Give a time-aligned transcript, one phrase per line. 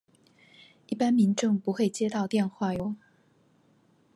[0.87, 2.95] 一般民眾不會接到電話唷